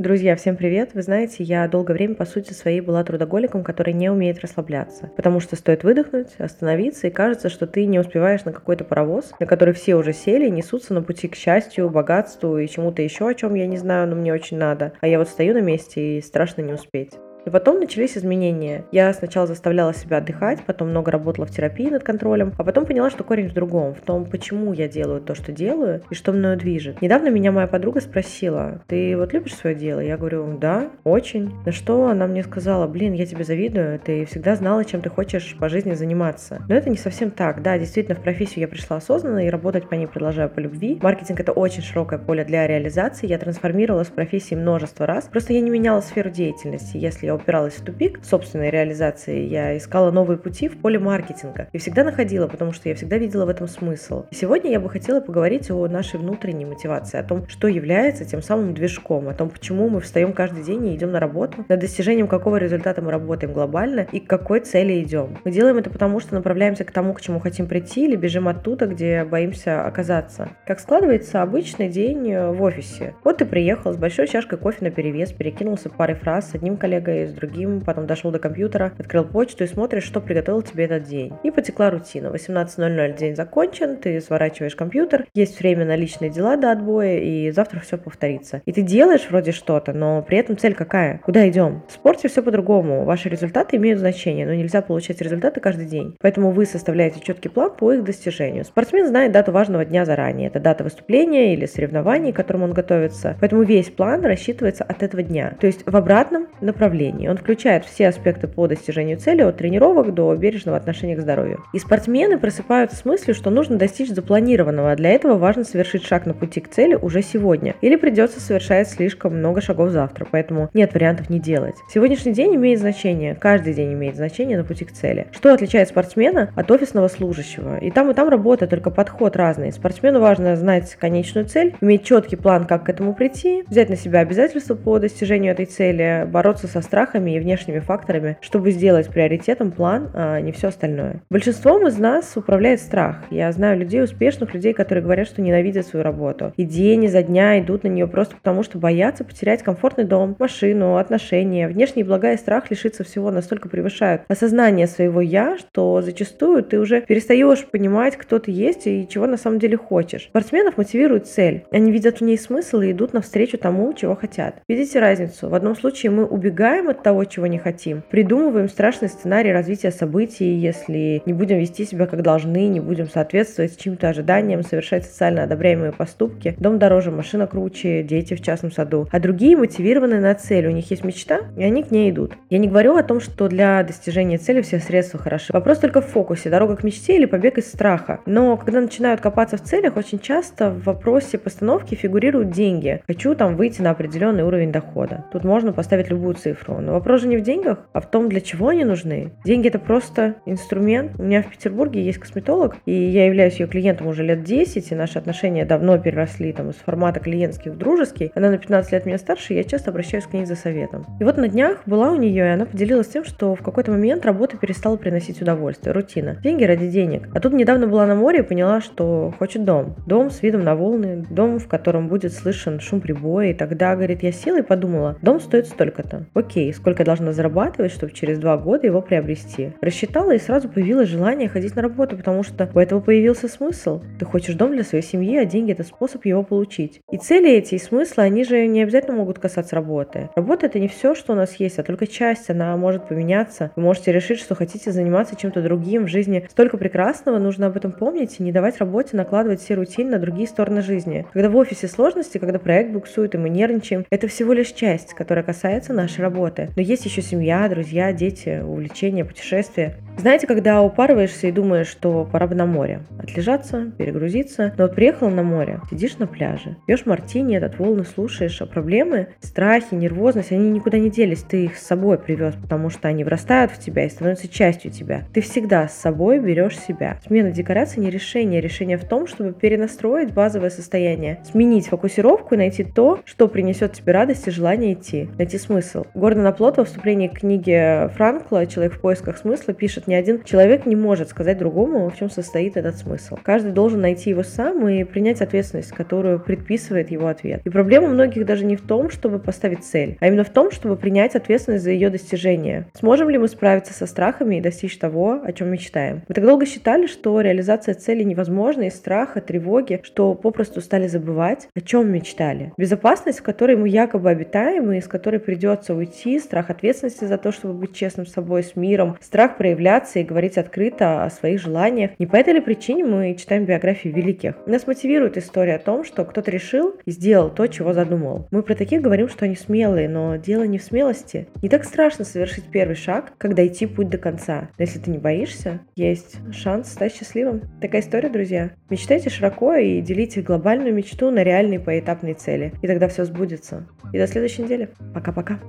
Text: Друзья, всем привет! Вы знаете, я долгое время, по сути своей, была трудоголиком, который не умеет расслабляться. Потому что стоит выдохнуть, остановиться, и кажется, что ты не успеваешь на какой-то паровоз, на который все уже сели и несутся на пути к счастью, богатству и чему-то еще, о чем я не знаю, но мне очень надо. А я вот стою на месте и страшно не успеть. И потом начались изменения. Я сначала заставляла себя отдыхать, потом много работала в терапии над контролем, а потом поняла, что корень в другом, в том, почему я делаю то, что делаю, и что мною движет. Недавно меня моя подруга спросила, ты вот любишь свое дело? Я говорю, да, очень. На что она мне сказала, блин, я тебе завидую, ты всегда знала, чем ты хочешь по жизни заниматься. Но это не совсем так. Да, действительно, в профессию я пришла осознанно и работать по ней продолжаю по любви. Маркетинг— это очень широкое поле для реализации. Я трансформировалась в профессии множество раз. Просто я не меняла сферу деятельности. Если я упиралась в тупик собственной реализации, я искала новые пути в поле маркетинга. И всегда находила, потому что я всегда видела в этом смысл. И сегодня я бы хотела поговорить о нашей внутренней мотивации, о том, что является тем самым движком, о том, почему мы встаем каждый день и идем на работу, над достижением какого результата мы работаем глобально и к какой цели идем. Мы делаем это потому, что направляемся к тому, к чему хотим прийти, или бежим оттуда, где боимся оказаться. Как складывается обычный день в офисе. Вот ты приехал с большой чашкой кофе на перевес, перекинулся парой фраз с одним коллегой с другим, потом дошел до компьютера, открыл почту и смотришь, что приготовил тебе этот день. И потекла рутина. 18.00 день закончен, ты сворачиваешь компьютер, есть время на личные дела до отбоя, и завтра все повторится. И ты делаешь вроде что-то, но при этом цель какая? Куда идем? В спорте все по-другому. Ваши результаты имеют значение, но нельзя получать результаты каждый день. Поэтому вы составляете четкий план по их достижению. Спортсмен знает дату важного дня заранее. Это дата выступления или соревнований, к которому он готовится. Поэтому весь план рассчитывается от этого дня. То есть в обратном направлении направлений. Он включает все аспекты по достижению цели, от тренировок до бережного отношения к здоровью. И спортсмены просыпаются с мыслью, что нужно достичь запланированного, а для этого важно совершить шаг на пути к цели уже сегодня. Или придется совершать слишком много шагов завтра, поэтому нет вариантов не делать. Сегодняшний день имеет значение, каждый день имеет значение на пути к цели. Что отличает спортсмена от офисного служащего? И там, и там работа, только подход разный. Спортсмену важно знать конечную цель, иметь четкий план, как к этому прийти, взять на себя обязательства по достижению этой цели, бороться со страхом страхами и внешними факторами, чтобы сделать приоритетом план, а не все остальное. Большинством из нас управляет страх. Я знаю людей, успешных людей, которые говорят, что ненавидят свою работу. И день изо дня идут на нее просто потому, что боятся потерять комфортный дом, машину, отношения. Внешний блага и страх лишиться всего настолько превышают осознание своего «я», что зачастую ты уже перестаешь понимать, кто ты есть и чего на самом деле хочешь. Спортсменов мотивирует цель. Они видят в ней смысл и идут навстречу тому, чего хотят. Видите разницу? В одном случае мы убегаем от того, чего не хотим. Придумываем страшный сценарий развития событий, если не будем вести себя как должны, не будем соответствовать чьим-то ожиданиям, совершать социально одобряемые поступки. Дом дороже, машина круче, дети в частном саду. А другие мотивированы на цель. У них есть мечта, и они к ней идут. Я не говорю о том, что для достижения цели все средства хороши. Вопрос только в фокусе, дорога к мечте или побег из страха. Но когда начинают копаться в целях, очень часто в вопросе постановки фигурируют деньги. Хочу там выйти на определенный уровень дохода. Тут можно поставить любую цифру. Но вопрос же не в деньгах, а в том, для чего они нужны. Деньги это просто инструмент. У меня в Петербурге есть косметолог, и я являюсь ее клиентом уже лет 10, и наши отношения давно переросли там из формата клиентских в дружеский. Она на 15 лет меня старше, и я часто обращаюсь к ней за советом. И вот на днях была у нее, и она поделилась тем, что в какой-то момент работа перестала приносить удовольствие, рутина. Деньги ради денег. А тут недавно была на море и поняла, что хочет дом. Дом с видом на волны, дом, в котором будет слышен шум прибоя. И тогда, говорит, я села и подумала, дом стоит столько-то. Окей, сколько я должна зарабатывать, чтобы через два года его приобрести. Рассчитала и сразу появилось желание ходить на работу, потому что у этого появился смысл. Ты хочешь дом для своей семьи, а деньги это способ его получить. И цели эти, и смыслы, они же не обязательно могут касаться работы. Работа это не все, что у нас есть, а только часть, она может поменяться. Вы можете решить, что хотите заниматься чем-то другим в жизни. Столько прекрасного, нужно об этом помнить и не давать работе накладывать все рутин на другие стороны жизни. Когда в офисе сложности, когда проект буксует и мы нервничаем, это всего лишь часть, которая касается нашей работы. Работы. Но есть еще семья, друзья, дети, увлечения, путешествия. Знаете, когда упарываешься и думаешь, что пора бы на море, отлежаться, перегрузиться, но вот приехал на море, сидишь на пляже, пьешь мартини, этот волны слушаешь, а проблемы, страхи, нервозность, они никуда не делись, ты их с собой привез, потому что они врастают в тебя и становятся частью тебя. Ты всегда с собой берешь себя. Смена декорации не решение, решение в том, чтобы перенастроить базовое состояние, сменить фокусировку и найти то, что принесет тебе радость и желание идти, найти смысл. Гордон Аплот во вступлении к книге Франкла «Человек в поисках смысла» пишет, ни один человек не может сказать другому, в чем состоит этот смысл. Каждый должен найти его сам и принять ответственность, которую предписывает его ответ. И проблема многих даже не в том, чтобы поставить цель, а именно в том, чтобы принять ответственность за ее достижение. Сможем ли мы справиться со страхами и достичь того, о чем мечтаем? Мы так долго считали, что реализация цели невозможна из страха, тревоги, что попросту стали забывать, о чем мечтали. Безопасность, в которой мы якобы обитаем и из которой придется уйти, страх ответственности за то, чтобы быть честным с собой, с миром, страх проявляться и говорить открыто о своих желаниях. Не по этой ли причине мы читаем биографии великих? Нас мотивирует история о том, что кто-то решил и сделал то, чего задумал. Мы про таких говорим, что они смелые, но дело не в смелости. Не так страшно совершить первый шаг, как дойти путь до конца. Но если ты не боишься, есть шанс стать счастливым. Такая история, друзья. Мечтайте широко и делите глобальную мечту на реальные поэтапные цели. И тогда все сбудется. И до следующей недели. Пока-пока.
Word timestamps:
Друзья, 0.00 0.34
всем 0.34 0.56
привет! 0.56 0.94
Вы 0.94 1.02
знаете, 1.02 1.44
я 1.44 1.68
долгое 1.68 1.92
время, 1.92 2.14
по 2.14 2.24
сути 2.24 2.54
своей, 2.54 2.80
была 2.80 3.04
трудоголиком, 3.04 3.62
который 3.62 3.92
не 3.92 4.08
умеет 4.08 4.40
расслабляться. 4.40 5.10
Потому 5.14 5.40
что 5.40 5.56
стоит 5.56 5.84
выдохнуть, 5.84 6.36
остановиться, 6.38 7.08
и 7.08 7.10
кажется, 7.10 7.50
что 7.50 7.66
ты 7.66 7.84
не 7.84 7.98
успеваешь 7.98 8.46
на 8.46 8.52
какой-то 8.52 8.84
паровоз, 8.84 9.34
на 9.38 9.44
который 9.44 9.74
все 9.74 9.96
уже 9.96 10.14
сели 10.14 10.46
и 10.46 10.50
несутся 10.50 10.94
на 10.94 11.02
пути 11.02 11.28
к 11.28 11.36
счастью, 11.36 11.90
богатству 11.90 12.56
и 12.56 12.66
чему-то 12.66 13.02
еще, 13.02 13.28
о 13.28 13.34
чем 13.34 13.52
я 13.52 13.66
не 13.66 13.76
знаю, 13.76 14.08
но 14.08 14.16
мне 14.16 14.32
очень 14.32 14.56
надо. 14.56 14.94
А 15.02 15.06
я 15.06 15.18
вот 15.18 15.28
стою 15.28 15.52
на 15.52 15.60
месте 15.60 16.16
и 16.16 16.22
страшно 16.22 16.62
не 16.62 16.72
успеть. 16.72 17.12
И 17.46 17.50
потом 17.50 17.80
начались 17.80 18.16
изменения. 18.16 18.84
Я 18.92 19.12
сначала 19.12 19.46
заставляла 19.46 19.94
себя 19.94 20.18
отдыхать, 20.18 20.64
потом 20.64 20.90
много 20.90 21.10
работала 21.10 21.46
в 21.46 21.50
терапии 21.50 21.88
над 21.88 22.02
контролем, 22.02 22.52
а 22.58 22.64
потом 22.64 22.86
поняла, 22.86 23.10
что 23.10 23.24
корень 23.24 23.48
в 23.48 23.54
другом, 23.54 23.94
в 23.94 24.00
том, 24.00 24.24
почему 24.24 24.72
я 24.72 24.88
делаю 24.88 25.20
то, 25.20 25.34
что 25.34 25.52
делаю, 25.52 26.02
и 26.10 26.14
что 26.14 26.32
мною 26.32 26.56
движет. 26.56 27.00
Недавно 27.00 27.28
меня 27.28 27.52
моя 27.52 27.66
подруга 27.66 28.00
спросила, 28.00 28.82
ты 28.86 29.16
вот 29.16 29.32
любишь 29.32 29.54
свое 29.54 29.74
дело? 29.74 30.00
Я 30.00 30.16
говорю, 30.16 30.58
да, 30.58 30.90
очень. 31.04 31.52
На 31.64 31.72
что 31.72 32.08
она 32.08 32.26
мне 32.26 32.42
сказала, 32.42 32.86
блин, 32.86 33.12
я 33.12 33.26
тебе 33.26 33.44
завидую, 33.44 33.98
ты 33.98 34.24
всегда 34.26 34.56
знала, 34.56 34.84
чем 34.84 35.00
ты 35.00 35.08
хочешь 35.08 35.56
по 35.58 35.68
жизни 35.68 35.94
заниматься. 35.94 36.62
Но 36.68 36.74
это 36.74 36.90
не 36.90 36.96
совсем 36.96 37.30
так. 37.30 37.62
Да, 37.62 37.78
действительно, 37.78 38.16
в 38.16 38.22
профессию 38.22 38.60
я 38.60 38.68
пришла 38.68 38.96
осознанно 38.96 39.46
и 39.46 39.50
работать 39.50 39.88
по 39.88 39.94
ней 39.94 40.06
продолжаю 40.06 40.50
по 40.50 40.60
любви. 40.60 40.98
Маркетинг— 41.02 41.40
это 41.40 41.52
очень 41.52 41.82
широкое 41.82 42.18
поле 42.18 42.44
для 42.44 42.66
реализации. 42.66 43.26
Я 43.26 43.38
трансформировалась 43.38 44.08
в 44.08 44.12
профессии 44.12 44.54
множество 44.54 45.06
раз. 45.06 45.24
Просто 45.24 45.52
я 45.52 45.60
не 45.60 45.70
меняла 45.70 46.00
сферу 46.00 46.30
деятельности. 46.30 46.96
Если 46.96 47.29
я 47.30 47.34
упиралась 47.36 47.74
в 47.74 47.84
тупик 47.84 48.20
собственной 48.24 48.70
реализации, 48.70 49.46
я 49.46 49.76
искала 49.76 50.10
новые 50.10 50.36
пути 50.36 50.68
в 50.68 50.76
поле 50.78 50.98
маркетинга. 50.98 51.68
И 51.72 51.78
всегда 51.78 52.02
находила, 52.02 52.48
потому 52.48 52.72
что 52.72 52.88
я 52.88 52.94
всегда 52.94 53.18
видела 53.18 53.46
в 53.46 53.48
этом 53.48 53.68
смысл. 53.68 54.24
И 54.30 54.34
сегодня 54.34 54.70
я 54.70 54.80
бы 54.80 54.90
хотела 54.90 55.20
поговорить 55.20 55.70
о 55.70 55.86
нашей 55.86 56.18
внутренней 56.18 56.64
мотивации, 56.64 57.18
о 57.18 57.22
том, 57.22 57.46
что 57.48 57.68
является 57.68 58.24
тем 58.24 58.42
самым 58.42 58.74
движком, 58.74 59.28
о 59.28 59.34
том, 59.34 59.48
почему 59.48 59.88
мы 59.88 60.00
встаем 60.00 60.32
каждый 60.32 60.64
день 60.64 60.88
и 60.88 60.96
идем 60.96 61.12
на 61.12 61.20
работу, 61.20 61.64
над 61.68 61.80
достижением 61.80 62.26
какого 62.26 62.56
результата 62.56 63.00
мы 63.00 63.12
работаем 63.12 63.52
глобально 63.52 64.08
и 64.10 64.18
к 64.18 64.28
какой 64.28 64.60
цели 64.60 65.00
идем. 65.02 65.38
Мы 65.44 65.52
делаем 65.52 65.78
это 65.78 65.88
потому, 65.88 66.18
что 66.18 66.34
направляемся 66.34 66.84
к 66.84 66.90
тому, 66.90 67.14
к 67.14 67.20
чему 67.20 67.38
хотим 67.38 67.66
прийти, 67.66 68.06
или 68.06 68.16
бежим 68.16 68.48
оттуда, 68.48 68.86
где 68.86 69.24
боимся 69.24 69.84
оказаться. 69.86 70.48
Как 70.66 70.80
складывается 70.80 71.42
обычный 71.42 71.88
день 71.88 72.36
в 72.36 72.60
офисе. 72.62 73.14
Вот 73.22 73.38
ты 73.38 73.44
приехал 73.44 73.92
с 73.92 73.96
большой 73.96 74.26
чашкой 74.26 74.58
кофе 74.58 74.78
на 74.80 74.90
перевес, 74.90 75.32
перекинулся 75.32 75.90
парой 75.90 76.16
фраз 76.16 76.50
с 76.50 76.54
одним 76.54 76.76
коллегой 76.76 77.19
с 77.26 77.32
другим, 77.32 77.80
потом 77.80 78.06
дошел 78.06 78.30
до 78.30 78.38
компьютера, 78.38 78.92
открыл 78.98 79.24
почту 79.24 79.64
и 79.64 79.66
смотришь, 79.66 80.04
что 80.04 80.20
приготовил 80.20 80.62
тебе 80.62 80.84
этот 80.84 81.04
день. 81.04 81.32
И 81.42 81.50
потекла 81.50 81.90
рутина. 81.90 82.28
18.00 82.28 83.16
день 83.16 83.36
закончен, 83.36 83.96
ты 83.96 84.20
сворачиваешь 84.20 84.74
компьютер, 84.76 85.26
есть 85.34 85.58
время 85.60 85.84
на 85.84 85.96
личные 85.96 86.30
дела 86.30 86.56
до 86.56 86.72
отбоя, 86.72 87.18
и 87.18 87.50
завтра 87.50 87.80
все 87.80 87.98
повторится. 87.98 88.62
И 88.66 88.72
ты 88.72 88.82
делаешь 88.82 89.26
вроде 89.28 89.52
что-то, 89.52 89.92
но 89.92 90.22
при 90.22 90.38
этом 90.38 90.56
цель 90.56 90.74
какая? 90.74 91.18
Куда 91.18 91.48
идем? 91.48 91.82
В 91.88 91.92
спорте 91.92 92.28
все 92.28 92.42
по-другому. 92.42 93.04
Ваши 93.04 93.28
результаты 93.28 93.76
имеют 93.76 93.98
значение, 93.98 94.46
но 94.46 94.54
нельзя 94.54 94.82
получать 94.82 95.20
результаты 95.20 95.60
каждый 95.60 95.86
день. 95.86 96.16
Поэтому 96.20 96.50
вы 96.50 96.66
составляете 96.66 97.20
четкий 97.20 97.48
план 97.48 97.72
по 97.76 97.92
их 97.92 98.04
достижению. 98.04 98.64
Спортсмен 98.64 99.06
знает 99.06 99.32
дату 99.32 99.52
важного 99.52 99.84
дня 99.84 100.04
заранее. 100.04 100.48
Это 100.48 100.60
дата 100.60 100.84
выступления 100.84 101.54
или 101.54 101.66
соревнований, 101.66 102.32
к 102.32 102.36
которому 102.36 102.64
он 102.64 102.72
готовится. 102.72 103.36
Поэтому 103.40 103.62
весь 103.62 103.90
план 103.90 104.24
рассчитывается 104.24 104.84
от 104.84 105.02
этого 105.02 105.22
дня. 105.22 105.56
То 105.60 105.66
есть 105.66 105.84
в 105.86 105.96
обратном 105.96 106.46
направлении 106.60 107.09
направлений. 107.10 107.28
Он 107.28 107.36
включает 107.36 107.84
все 107.84 108.08
аспекты 108.08 108.46
по 108.46 108.66
достижению 108.66 109.18
цели, 109.18 109.42
от 109.42 109.56
тренировок 109.56 110.14
до 110.14 110.34
бережного 110.34 110.76
отношения 110.76 111.16
к 111.16 111.20
здоровью. 111.20 111.64
И 111.72 111.78
спортсмены 111.78 112.38
просыпаются 112.38 112.96
с 112.96 113.04
мыслью, 113.04 113.34
что 113.34 113.50
нужно 113.50 113.76
достичь 113.76 114.10
запланированного, 114.10 114.92
а 114.92 114.96
для 114.96 115.10
этого 115.10 115.34
важно 115.34 115.64
совершить 115.64 116.04
шаг 116.04 116.26
на 116.26 116.34
пути 116.34 116.60
к 116.60 116.68
цели 116.68 116.94
уже 116.94 117.22
сегодня. 117.22 117.74
Или 117.80 117.96
придется 117.96 118.40
совершать 118.40 118.88
слишком 118.88 119.36
много 119.36 119.60
шагов 119.60 119.90
завтра, 119.90 120.26
поэтому 120.30 120.70
нет 120.74 120.94
вариантов 120.94 121.30
не 121.30 121.40
делать. 121.40 121.76
Сегодняшний 121.92 122.32
день 122.32 122.54
имеет 122.56 122.78
значение, 122.78 123.34
каждый 123.34 123.74
день 123.74 123.92
имеет 123.92 124.16
значение 124.16 124.58
на 124.58 124.64
пути 124.64 124.84
к 124.84 124.92
цели. 124.92 125.26
Что 125.32 125.52
отличает 125.52 125.88
спортсмена 125.88 126.50
от 126.56 126.70
офисного 126.70 127.08
служащего? 127.08 127.78
И 127.78 127.90
там, 127.90 128.10
и 128.10 128.14
там 128.14 128.28
работа, 128.28 128.66
только 128.66 128.90
подход 128.90 129.36
разный. 129.36 129.72
Спортсмену 129.72 130.20
важно 130.20 130.56
знать 130.56 130.96
конечную 130.98 131.46
цель, 131.46 131.74
иметь 131.80 132.04
четкий 132.04 132.36
план, 132.36 132.66
как 132.66 132.84
к 132.84 132.88
этому 132.88 133.14
прийти, 133.14 133.64
взять 133.68 133.88
на 133.88 133.96
себя 133.96 134.20
обязательства 134.20 134.74
по 134.74 134.98
достижению 134.98 135.52
этой 135.52 135.66
цели, 135.66 136.26
бороться 136.26 136.66
со 136.66 136.80
страхом 136.80 136.99
страхами 137.00 137.30
и 137.30 137.40
внешними 137.40 137.78
факторами, 137.78 138.36
чтобы 138.42 138.72
сделать 138.72 139.08
приоритетом 139.08 139.70
план, 139.70 140.10
а 140.12 140.38
не 140.40 140.52
все 140.52 140.68
остальное. 140.68 141.22
Большинством 141.30 141.86
из 141.86 141.96
нас 141.98 142.36
управляет 142.36 142.78
страх. 142.80 143.24
Я 143.30 143.50
знаю 143.52 143.78
людей, 143.78 144.02
успешных 144.02 144.52
людей, 144.52 144.74
которые 144.74 145.02
говорят, 145.02 145.26
что 145.26 145.40
ненавидят 145.40 145.86
свою 145.86 146.04
работу. 146.04 146.52
И 146.58 146.64
день 146.64 147.04
изо 147.04 147.22
дня 147.22 147.58
идут 147.58 147.84
на 147.84 147.88
нее 147.88 148.06
просто 148.06 148.36
потому, 148.36 148.62
что 148.62 148.76
боятся 148.78 149.24
потерять 149.24 149.62
комфортный 149.62 150.04
дом, 150.04 150.36
машину, 150.38 150.96
отношения. 150.98 151.68
Внешний 151.68 152.02
блага 152.02 152.32
и 152.32 152.36
страх 152.36 152.70
лишиться 152.70 153.02
всего 153.02 153.30
настолько 153.30 153.70
превышают 153.70 154.22
осознание 154.28 154.86
своего 154.86 155.22
«я», 155.22 155.56
что 155.56 156.02
зачастую 156.02 156.62
ты 156.64 156.78
уже 156.78 157.00
перестаешь 157.00 157.64
понимать, 157.64 158.18
кто 158.18 158.38
ты 158.38 158.50
есть 158.50 158.86
и 158.86 159.08
чего 159.08 159.26
на 159.26 159.38
самом 159.38 159.58
деле 159.58 159.78
хочешь. 159.78 160.24
Спортсменов 160.24 160.76
мотивирует 160.76 161.26
цель. 161.26 161.64
Они 161.70 161.90
видят 161.92 162.18
в 162.18 162.24
ней 162.24 162.36
смысл 162.36 162.80
и 162.80 162.92
идут 162.92 163.14
навстречу 163.14 163.56
тому, 163.56 163.90
чего 163.94 164.14
хотят. 164.14 164.56
Видите 164.68 165.00
разницу? 165.00 165.48
В 165.48 165.54
одном 165.54 165.74
случае 165.74 166.10
мы 166.12 166.26
убегаем 166.26 166.89
от 166.90 167.02
того, 167.02 167.24
чего 167.24 167.46
не 167.46 167.58
хотим. 167.58 168.02
Придумываем 168.10 168.68
страшный 168.68 169.08
сценарий 169.08 169.52
развития 169.52 169.90
событий, 169.90 170.54
если 170.54 171.22
не 171.26 171.32
будем 171.32 171.58
вести 171.58 171.84
себя 171.84 172.06
как 172.06 172.22
должны, 172.22 172.68
не 172.68 172.80
будем 172.80 173.08
соответствовать 173.08 173.78
чьим-то 173.78 174.08
ожиданиям, 174.08 174.62
совершать 174.62 175.04
социально 175.04 175.44
одобряемые 175.44 175.92
поступки. 175.92 176.54
Дом 176.58 176.78
дороже, 176.78 177.10
машина 177.10 177.46
круче, 177.46 178.02
дети 178.02 178.34
в 178.34 178.42
частном 178.42 178.72
саду. 178.72 179.08
А 179.10 179.20
другие 179.20 179.56
мотивированы 179.56 180.20
на 180.20 180.34
цель. 180.34 180.66
У 180.66 180.70
них 180.70 180.90
есть 180.90 181.04
мечта, 181.04 181.40
и 181.56 181.62
они 181.62 181.82
к 181.82 181.90
ней 181.90 182.10
идут. 182.10 182.34
Я 182.50 182.58
не 182.58 182.68
говорю 182.68 182.96
о 182.96 183.02
том, 183.02 183.20
что 183.20 183.48
для 183.48 183.82
достижения 183.82 184.38
цели 184.38 184.62
все 184.62 184.78
средства 184.78 185.18
хороши. 185.18 185.52
Вопрос 185.52 185.78
только 185.78 186.00
в 186.00 186.06
фокусе, 186.06 186.50
дорога 186.50 186.76
к 186.76 186.84
мечте 186.84 187.16
или 187.16 187.26
побег 187.26 187.58
из 187.58 187.68
страха. 187.68 188.20
Но 188.26 188.56
когда 188.56 188.80
начинают 188.80 189.20
копаться 189.20 189.56
в 189.56 189.62
целях, 189.62 189.96
очень 189.96 190.18
часто 190.18 190.70
в 190.70 190.84
вопросе 190.84 191.38
постановки 191.38 191.94
фигурируют 191.94 192.50
деньги. 192.50 193.02
Хочу 193.06 193.34
там 193.34 193.56
выйти 193.56 193.82
на 193.82 193.90
определенный 193.90 194.42
уровень 194.42 194.72
дохода. 194.72 195.24
Тут 195.32 195.44
можно 195.44 195.72
поставить 195.72 196.10
любую 196.10 196.34
цифру. 196.34 196.79
Но 196.80 196.92
вопрос 196.92 197.22
же 197.22 197.28
не 197.28 197.36
в 197.36 197.42
деньгах, 197.42 197.86
а 197.92 198.00
в 198.00 198.10
том, 198.10 198.28
для 198.28 198.40
чего 198.40 198.68
они 198.68 198.84
нужны. 198.84 199.32
Деньги 199.44 199.68
это 199.68 199.78
просто 199.78 200.36
инструмент. 200.46 201.12
У 201.18 201.22
меня 201.22 201.42
в 201.42 201.50
Петербурге 201.50 202.02
есть 202.02 202.18
косметолог, 202.18 202.76
и 202.86 202.92
я 202.92 203.26
являюсь 203.26 203.60
ее 203.60 203.66
клиентом 203.66 204.06
уже 204.06 204.22
лет 204.22 204.42
10, 204.42 204.90
и 204.90 204.94
наши 204.94 205.18
отношения 205.18 205.64
давно 205.64 205.98
переросли 205.98 206.52
там 206.52 206.70
из 206.70 206.76
формата 206.76 207.20
клиентских 207.20 207.72
в 207.72 207.78
дружеский. 207.78 208.32
Она 208.34 208.50
на 208.50 208.58
15 208.58 208.92
лет 208.92 209.06
меня 209.06 209.18
старше, 209.18 209.54
и 209.54 209.56
я 209.56 209.64
часто 209.64 209.90
обращаюсь 209.90 210.24
к 210.24 210.32
ней 210.32 210.44
за 210.44 210.56
советом. 210.56 211.06
И 211.20 211.24
вот 211.24 211.36
на 211.36 211.48
днях 211.48 211.82
была 211.86 212.10
у 212.10 212.16
нее, 212.16 212.44
и 212.44 212.48
она 212.48 212.66
поделилась 212.66 213.08
тем, 213.08 213.24
что 213.24 213.54
в 213.54 213.62
какой-то 213.62 213.90
момент 213.90 214.24
работа 214.24 214.56
перестала 214.56 214.96
приносить 214.96 215.40
удовольствие, 215.40 215.92
рутина. 215.92 216.36
Деньги 216.42 216.64
ради 216.64 216.88
денег. 216.88 217.28
А 217.34 217.40
тут 217.40 217.52
недавно 217.52 217.86
была 217.86 218.06
на 218.06 218.14
море 218.14 218.40
и 218.40 218.42
поняла, 218.42 218.80
что 218.80 219.34
хочет 219.38 219.64
дом. 219.64 219.96
Дом 220.06 220.30
с 220.30 220.42
видом 220.42 220.62
на 220.62 220.74
волны, 220.74 221.26
дом, 221.30 221.58
в 221.58 221.68
котором 221.68 222.08
будет 222.08 222.32
слышен 222.32 222.80
шум 222.80 223.00
прибоя. 223.00 223.50
И 223.50 223.54
тогда, 223.54 223.94
говорит, 223.94 224.22
я 224.22 224.32
села 224.32 224.58
и 224.58 224.62
подумала, 224.62 225.16
дом 225.22 225.40
стоит 225.40 225.66
столько-то. 225.66 226.26
Окей, 226.34 226.69
сколько 226.72 227.02
я 227.02 227.06
должна 227.06 227.32
зарабатывать, 227.32 227.92
чтобы 227.92 228.12
через 228.12 228.38
два 228.38 228.56
года 228.56 228.86
его 228.86 229.02
приобрести. 229.02 229.72
Рассчитала 229.80 230.32
и 230.32 230.38
сразу 230.38 230.68
появилось 230.68 231.08
желание 231.08 231.48
ходить 231.48 231.76
на 231.76 231.82
работу, 231.82 232.16
потому 232.16 232.42
что 232.42 232.70
у 232.74 232.78
этого 232.78 233.00
появился 233.00 233.48
смысл. 233.48 234.02
Ты 234.18 234.24
хочешь 234.24 234.54
дом 234.54 234.72
для 234.72 234.84
своей 234.84 235.04
семьи, 235.04 235.36
а 235.36 235.44
деньги 235.44 235.72
это 235.72 235.84
способ 235.84 236.24
его 236.24 236.42
получить. 236.42 237.00
И 237.10 237.16
цели 237.18 237.50
эти, 237.50 237.74
и 237.74 237.78
смыслы, 237.78 238.22
они 238.22 238.44
же 238.44 238.66
не 238.66 238.82
обязательно 238.82 239.16
могут 239.16 239.38
касаться 239.38 239.76
работы. 239.76 240.30
Работа 240.36 240.66
это 240.66 240.78
не 240.78 240.88
все, 240.88 241.14
что 241.14 241.32
у 241.32 241.36
нас 241.36 241.54
есть, 241.56 241.78
а 241.78 241.82
только 241.82 242.06
часть, 242.06 242.50
она 242.50 242.76
может 242.76 243.08
поменяться. 243.08 243.70
Вы 243.76 243.82
можете 243.82 244.12
решить, 244.12 244.40
что 244.40 244.54
хотите 244.54 244.92
заниматься 244.92 245.36
чем-то 245.36 245.62
другим 245.62 246.04
в 246.04 246.08
жизни. 246.08 246.46
Столько 246.50 246.76
прекрасного, 246.76 247.38
нужно 247.38 247.66
об 247.66 247.76
этом 247.76 247.92
помнить 247.92 248.36
и 248.38 248.42
не 248.42 248.52
давать 248.52 248.78
работе 248.78 249.16
накладывать 249.16 249.60
все 249.60 249.74
рутин 249.74 250.10
на 250.10 250.18
другие 250.18 250.48
стороны 250.48 250.82
жизни. 250.82 251.26
Когда 251.32 251.48
в 251.48 251.56
офисе 251.56 251.88
сложности, 251.88 252.38
когда 252.38 252.58
проект 252.58 252.92
буксует 252.92 253.34
и 253.34 253.38
мы 253.38 253.48
нервничаем, 253.48 254.04
это 254.10 254.28
всего 254.28 254.52
лишь 254.52 254.72
часть, 254.72 255.14
которая 255.14 255.44
касается 255.44 255.92
нашей 255.92 256.20
работы. 256.20 256.49
Работы. 256.50 256.72
Но 256.76 256.82
есть 256.82 257.04
еще 257.04 257.22
семья, 257.22 257.68
друзья, 257.68 258.12
дети, 258.12 258.60
увлечения, 258.62 259.24
путешествия. 259.24 259.96
Знаете, 260.18 260.46
когда 260.46 260.82
упарываешься 260.82 261.46
и 261.46 261.52
думаешь, 261.52 261.86
что 261.86 262.28
пора 262.30 262.46
бы 262.46 262.54
на 262.54 262.66
море, 262.66 263.00
отлежаться, 263.18 263.90
перегрузиться, 263.96 264.74
но 264.76 264.84
вот 264.84 264.94
приехал 264.94 265.30
на 265.30 265.42
море, 265.42 265.80
сидишь 265.88 266.18
на 266.18 266.26
пляже, 266.26 266.76
пьешь 266.86 267.06
мартини, 267.06 267.56
этот 267.56 267.78
волны 267.78 268.04
слушаешь, 268.04 268.60
а 268.60 268.66
проблемы, 268.66 269.28
страхи, 269.40 269.94
нервозность, 269.94 270.52
они 270.52 270.70
никуда 270.70 270.98
не 270.98 271.10
делись, 271.10 271.42
ты 271.42 271.64
их 271.64 271.76
с 271.76 271.86
собой 271.86 272.18
привез, 272.18 272.54
потому 272.60 272.90
что 272.90 273.08
они 273.08 273.24
врастают 273.24 273.72
в 273.72 273.78
тебя 273.78 274.04
и 274.04 274.10
становятся 274.10 274.48
частью 274.48 274.90
тебя. 274.90 275.24
Ты 275.32 275.40
всегда 275.40 275.88
с 275.88 275.96
собой 275.96 276.38
берешь 276.38 276.78
себя. 276.78 277.18
Смена 277.26 277.50
декорации 277.50 278.00
не 278.00 278.10
решение, 278.10 278.60
решение 278.60 278.98
в 278.98 279.06
том, 279.06 279.26
чтобы 279.26 279.52
перенастроить 279.52 280.34
базовое 280.34 280.70
состояние, 280.70 281.40
сменить 281.50 281.86
фокусировку 281.86 282.54
и 282.54 282.58
найти 282.58 282.84
то, 282.84 283.20
что 283.24 283.48
принесет 283.48 283.94
тебе 283.94 284.12
радость 284.12 284.48
и 284.48 284.50
желание 284.50 284.92
идти, 284.92 285.30
найти 285.38 285.56
смысл. 285.56 286.04
Гордон 286.40 286.54
Аплот 286.54 286.78
во 286.78 286.84
вступлении 286.84 287.28
к 287.28 287.40
книге 287.40 288.10
Франкла 288.16 288.66
«Человек 288.66 288.94
в 288.94 289.00
поисках 289.00 289.36
смысла» 289.36 289.74
пишет, 289.74 290.06
ни 290.06 290.14
один 290.14 290.42
человек 290.42 290.86
не 290.86 290.96
может 290.96 291.28
сказать 291.28 291.58
другому, 291.58 292.08
в 292.08 292.16
чем 292.16 292.30
состоит 292.30 292.78
этот 292.78 292.96
смысл. 292.96 293.36
Каждый 293.42 293.72
должен 293.72 294.00
найти 294.00 294.30
его 294.30 294.42
сам 294.42 294.88
и 294.88 295.04
принять 295.04 295.42
ответственность, 295.42 295.92
которую 295.92 296.40
предписывает 296.40 297.10
его 297.10 297.26
ответ. 297.26 297.60
И 297.66 297.68
проблема 297.68 298.08
многих 298.08 298.46
даже 298.46 298.64
не 298.64 298.76
в 298.76 298.80
том, 298.80 299.10
чтобы 299.10 299.38
поставить 299.38 299.84
цель, 299.84 300.16
а 300.18 300.28
именно 300.28 300.42
в 300.42 300.48
том, 300.48 300.70
чтобы 300.70 300.96
принять 300.96 301.34
ответственность 301.34 301.84
за 301.84 301.90
ее 301.90 302.08
достижение. 302.08 302.86
Сможем 302.94 303.28
ли 303.28 303.36
мы 303.36 303.46
справиться 303.46 303.92
со 303.92 304.06
страхами 304.06 304.56
и 304.56 304.62
достичь 304.62 304.96
того, 304.96 305.42
о 305.44 305.52
чем 305.52 305.68
мечтаем? 305.68 306.22
Мы 306.26 306.34
так 306.34 306.46
долго 306.46 306.64
считали, 306.64 307.06
что 307.06 307.38
реализация 307.42 307.94
цели 307.94 308.22
невозможна 308.22 308.84
из 308.84 308.94
страха, 308.94 309.42
тревоги, 309.42 310.00
что 310.04 310.34
попросту 310.34 310.80
стали 310.80 311.06
забывать, 311.06 311.68
о 311.74 311.82
чем 311.82 312.10
мечтали. 312.10 312.72
Безопасность, 312.78 313.40
в 313.40 313.42
которой 313.42 313.76
мы 313.76 313.90
якобы 313.90 314.30
обитаем 314.30 314.90
и 314.90 314.96
из 314.96 315.06
которой 315.06 315.38
придется 315.38 315.94
уйти, 315.94 316.29
страх 316.38 316.70
ответственности 316.70 317.24
за 317.24 317.38
то, 317.38 317.50
чтобы 317.50 317.74
быть 317.74 317.94
честным 317.94 318.26
с 318.26 318.32
собой, 318.32 318.62
с 318.62 318.76
миром, 318.76 319.16
страх 319.20 319.56
проявляться 319.56 320.18
и 320.18 320.24
говорить 320.24 320.58
открыто 320.58 321.24
о 321.24 321.30
своих 321.30 321.60
желаниях. 321.60 322.12
Не 322.18 322.26
по 322.26 322.36
этой 322.36 322.54
ли 322.54 322.60
причине 322.60 323.04
мы 323.04 323.34
читаем 323.34 323.64
биографии 323.64 324.08
великих? 324.08 324.54
Нас 324.66 324.86
мотивирует 324.86 325.36
история 325.36 325.76
о 325.76 325.78
том, 325.80 326.04
что 326.04 326.24
кто-то 326.24 326.50
решил 326.50 326.94
и 327.04 327.10
сделал 327.10 327.50
то, 327.50 327.66
чего 327.66 327.92
задумал. 327.92 328.46
Мы 328.50 328.62
про 328.62 328.74
таких 328.74 329.00
говорим, 329.00 329.28
что 329.28 329.46
они 329.46 329.56
смелые, 329.56 330.08
но 330.08 330.36
дело 330.36 330.64
не 330.64 330.78
в 330.78 330.82
смелости. 330.82 331.48
Не 331.62 331.68
так 331.68 331.84
страшно 331.84 332.24
совершить 332.24 332.70
первый 332.70 332.94
шаг, 332.94 333.32
как 333.38 333.54
дойти 333.54 333.86
путь 333.86 334.10
до 334.10 334.18
конца. 334.18 334.68
Но 334.78 334.84
если 334.84 334.98
ты 334.98 335.10
не 335.10 335.18
боишься, 335.18 335.80
есть 335.96 336.38
шанс 336.52 336.92
стать 336.92 337.14
счастливым. 337.14 337.62
Такая 337.80 338.02
история, 338.02 338.28
друзья. 338.28 338.70
Мечтайте 338.90 339.30
широко 339.30 339.74
и 339.74 340.00
делите 340.00 340.42
глобальную 340.42 340.94
мечту 340.94 341.30
на 341.30 341.42
реальные 341.42 341.80
поэтапные 341.80 342.34
цели. 342.34 342.72
И 342.82 342.86
тогда 342.86 343.08
все 343.08 343.24
сбудется. 343.24 343.86
И 344.12 344.18
до 344.18 344.26
следующей 344.26 344.62
недели. 344.62 344.90
Пока-пока. 345.14 345.60